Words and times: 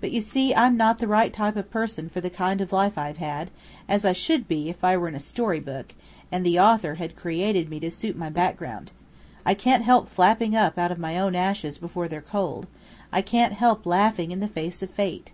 But 0.00 0.12
you 0.12 0.20
see 0.20 0.54
I'm 0.54 0.76
not 0.76 0.98
the 1.00 1.08
right 1.08 1.32
type 1.32 1.56
of 1.56 1.72
person 1.72 2.08
for 2.08 2.20
the 2.20 2.30
kind 2.30 2.60
of 2.60 2.72
life 2.72 2.96
I've 2.96 3.16
had, 3.16 3.50
as 3.88 4.04
I 4.04 4.12
should 4.12 4.46
be 4.46 4.68
if 4.68 4.84
I 4.84 4.96
were 4.96 5.08
in 5.08 5.16
a 5.16 5.18
story 5.18 5.58
book, 5.58 5.92
and 6.30 6.46
the 6.46 6.60
author 6.60 6.94
had 7.02 7.16
created 7.16 7.68
me 7.68 7.80
to 7.80 7.90
suit 7.90 8.16
my 8.16 8.30
background. 8.30 8.92
I 9.44 9.54
can't 9.54 9.82
help 9.82 10.08
flapping 10.08 10.54
up 10.54 10.78
out 10.78 10.92
of 10.92 11.00
my 11.00 11.18
own 11.18 11.34
ashes 11.34 11.78
before 11.78 12.06
they're 12.06 12.22
cold. 12.22 12.68
I 13.10 13.22
can't 13.22 13.54
help 13.54 13.86
laughing 13.86 14.30
in 14.30 14.38
the 14.38 14.46
face 14.46 14.82
of 14.82 14.90
fate." 14.90 15.32